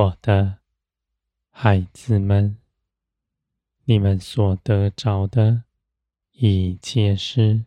[0.00, 0.60] 我的
[1.50, 2.56] 孩子们，
[3.84, 5.64] 你们所得着的
[6.32, 7.66] 一切事，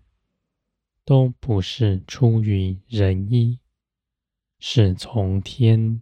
[1.06, 3.60] 都不是出于人意，
[4.58, 6.02] 是从天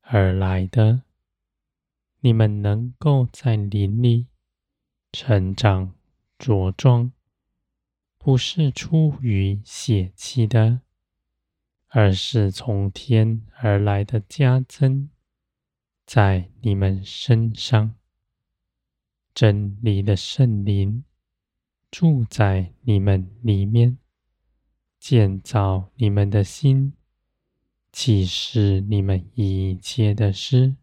[0.00, 1.02] 而来的。
[2.20, 4.28] 你们能够在林里
[5.12, 5.92] 成长
[6.38, 7.12] 茁壮，
[8.16, 10.80] 不是出于血气的，
[11.88, 15.10] 而是从天而来的加增，
[16.12, 17.94] 在你们身上，
[19.32, 21.04] 真理的圣灵
[21.88, 23.96] 住在你们里面，
[24.98, 26.94] 建造你们的心，
[27.92, 30.74] 启示你们一切的事。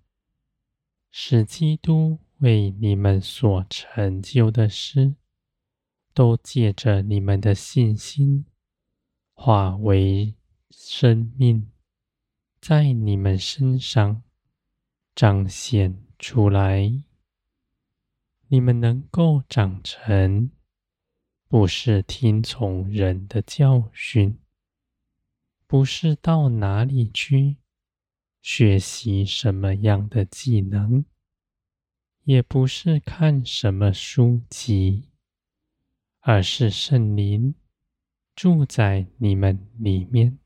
[1.11, 5.15] 使基督为你们所成就的事，
[6.13, 8.45] 都借着你们的信心，
[9.33, 10.35] 化为
[10.69, 11.69] 生命，
[12.61, 14.23] 在你们身上
[15.17, 17.01] 彰显出来。
[18.49, 20.51] 你们能够长成，
[21.47, 24.37] 不是听从人的教训，
[25.65, 27.57] 不是到哪里去。
[28.43, 31.03] 学习什么样的技能，
[32.25, 35.09] 也不是看什么书籍，
[36.19, 37.55] 而是圣灵
[38.35, 40.37] 住在你们里面。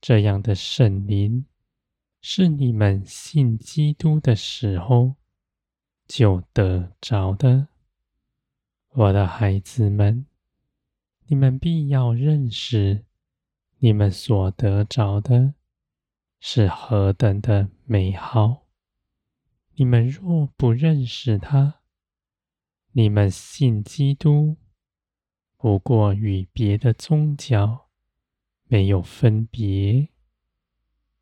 [0.00, 1.44] 这样的圣灵
[2.20, 5.14] 是你们信基督的时候
[6.06, 7.68] 就得着的。
[8.90, 10.26] 我的孩子们，
[11.26, 13.04] 你们必要认识
[13.78, 15.54] 你们所得着的。
[16.40, 18.68] 是何等的美好！
[19.74, 21.80] 你们若不认识他，
[22.92, 24.56] 你们信基督，
[25.56, 27.88] 不过与别的宗教
[28.68, 30.10] 没有分别，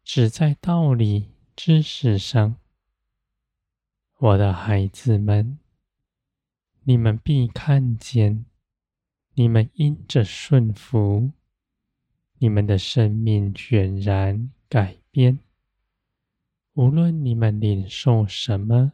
[0.09, 2.61] 只在道理知识上。
[4.19, 5.59] 我的孩子们，
[6.85, 8.47] 你们必看见，
[9.35, 11.33] 你们因着顺服，
[12.39, 15.41] 你们的生命全然改变，
[16.75, 18.93] 无论你们领受什么，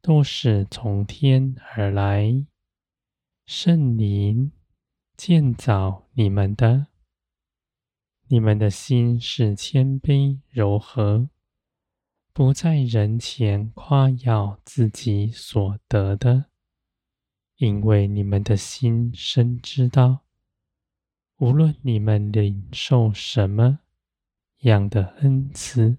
[0.00, 2.46] 都是从天而来，
[3.46, 4.52] 圣灵
[5.16, 6.86] 建造你们的。
[8.34, 11.30] 你们的心是谦卑柔和，
[12.32, 16.46] 不在人前夸耀自己所得的，
[17.58, 20.24] 因为你们的心深知道，
[21.36, 23.78] 无论你们领受什么。
[24.62, 25.98] 样的恩赐，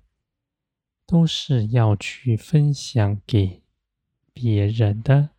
[1.06, 3.64] 都是要去分享给
[4.34, 5.30] 别人的，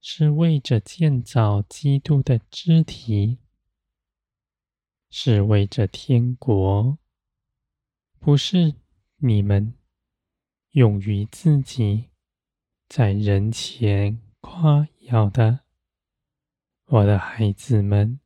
[0.00, 3.38] 是为着建造基督的肢体，
[5.10, 6.98] 是为着天国，
[8.18, 8.74] 不是
[9.18, 9.74] 你们
[10.70, 12.08] 用于自己
[12.88, 15.60] 在人前夸耀的。
[16.86, 18.18] 我的孩子们，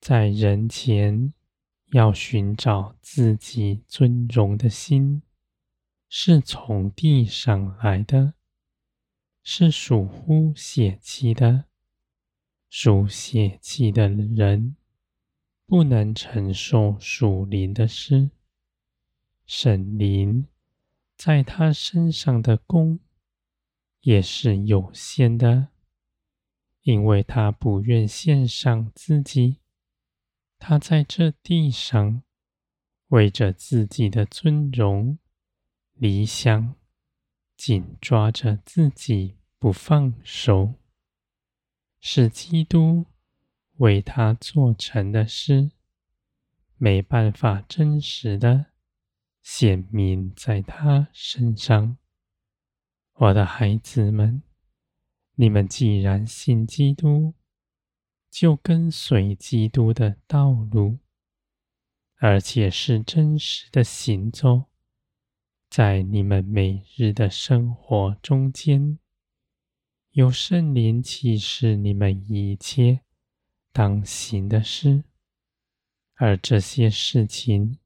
[0.00, 1.32] 在人前。
[1.92, 5.22] 要寻找自己尊荣的心，
[6.08, 8.34] 是从地上来的，
[9.44, 11.66] 是属乎血气的。
[12.68, 14.74] 属血气的人
[15.66, 18.30] 不能承受属灵的事。
[19.46, 20.46] 神灵
[21.16, 23.00] 在他身上的工
[24.00, 25.68] 也是有限的，
[26.82, 29.60] 因为他不愿献上自己。
[30.58, 32.22] 他在这地上，
[33.08, 35.18] 为着自己的尊荣、
[35.92, 36.74] 理想，
[37.56, 40.74] 紧抓着自己不放手，
[42.00, 43.04] 使基督
[43.76, 45.70] 为他做成的事，
[46.76, 48.66] 没办法真实的
[49.42, 51.96] 显明在他身上。
[53.14, 54.42] 我的孩子们，
[55.36, 57.34] 你们既然信基督，
[58.28, 60.98] 就跟随基督的道路，
[62.16, 64.64] 而且是真实的行走，
[65.70, 68.98] 在你们每日的生活中间，
[70.10, 73.03] 有圣灵启示你们一切
[73.74, 75.02] 当行的事，
[76.14, 77.80] 而这些事情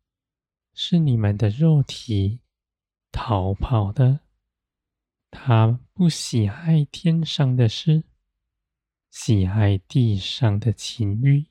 [0.75, 2.41] 是你们的肉体
[3.11, 4.21] 逃跑的，
[5.31, 8.05] 他不喜爱天上的事。
[9.11, 11.47] 喜爱地上的情欲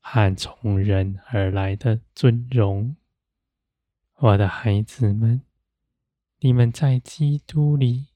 [0.00, 2.96] 和从人而来的尊荣，
[4.16, 5.42] 我的孩子们，
[6.40, 8.08] 你们在基督里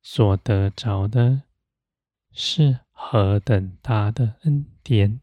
[0.00, 1.42] 所得着的
[2.30, 5.20] 是何等大的恩典！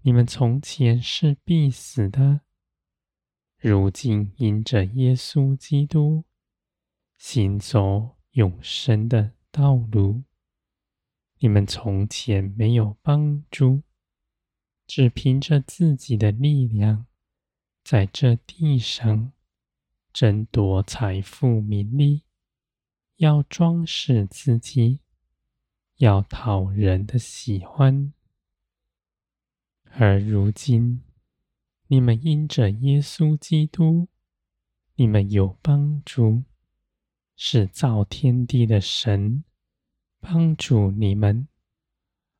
[0.00, 2.40] 你们从前是必死的，
[3.58, 6.24] 如今因着耶稣基督，
[7.16, 10.24] 行走永生的道路。
[11.38, 13.82] 你们从前没有帮助，
[14.86, 17.06] 只凭着自己的力量，
[17.84, 19.32] 在这地上
[20.12, 22.22] 争夺财富、名利，
[23.16, 25.00] 要装饰自己，
[26.04, 28.12] 要讨人的喜欢。
[29.92, 31.00] 而如今，
[31.86, 34.08] 你们因着耶稣基督，
[34.96, 36.42] 你们有帮助，
[37.36, 39.44] 是造天地的神
[40.20, 41.48] 帮助你们，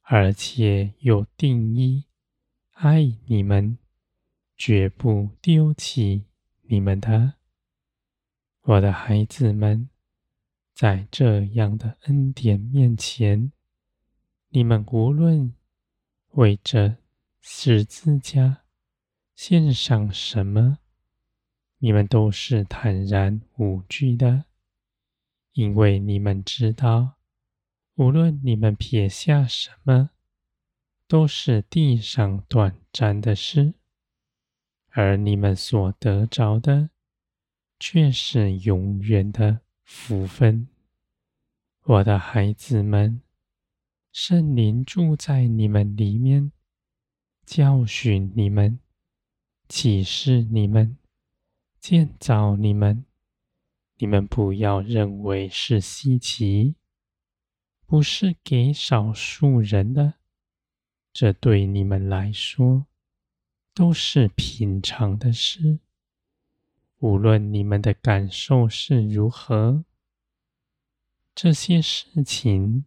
[0.03, 2.05] 而且有定义
[2.73, 3.79] 爱你们，
[4.59, 6.27] 绝不丢弃
[6.65, 7.37] 你们的。
[8.61, 9.89] 我的孩子们，
[10.75, 13.53] 在这样的恩典面前，
[14.49, 15.55] 你们无论
[16.32, 16.97] 为这
[17.41, 18.65] 十字架
[19.37, 20.79] 献上什么，
[21.79, 24.47] 你们都是坦然无惧的，
[25.53, 27.19] 因为你们知道，
[27.94, 30.11] 无论你们撇下什么，
[31.06, 33.75] 都是地上短暂的事，
[34.91, 36.91] 而你们所得着的，
[37.79, 40.67] 却是永远的福分。
[41.83, 43.21] 我的孩子们，
[44.11, 46.51] 圣灵住在你们里面。
[47.45, 48.81] 教训你们，
[49.69, 50.97] 启示你们，
[51.79, 53.05] 建造你们。
[53.99, 56.75] 你们不要认为是稀奇，
[57.87, 60.15] 不是给少数人的。
[61.13, 62.87] 这对你们来说
[63.75, 65.79] 都是平常的事。
[67.05, 69.85] 无论你们的感受是如何，
[71.35, 72.87] 这些事情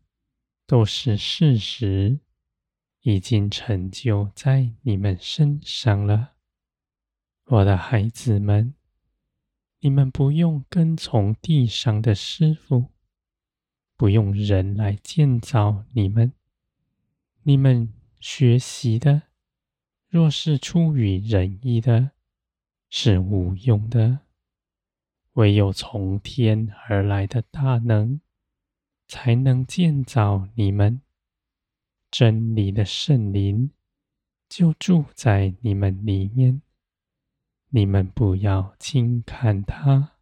[0.66, 2.20] 都是事实。
[3.02, 6.34] 已经成就在你们身上了，
[7.46, 8.74] 我的孩子们，
[9.82, 12.92] 你们不用跟从地上的师傅，
[13.96, 16.34] 不用人来建造你们。
[17.44, 19.22] 你们学习的，
[20.10, 22.12] 若是出于仁义的，
[22.90, 24.20] 是无用的；
[25.34, 28.22] 唯有从天而来的大能，
[29.08, 31.02] 才能建造你们。
[32.10, 33.72] 真理的圣灵
[34.48, 36.62] 就住在你们里面，
[37.70, 40.17] 你们不要轻看它，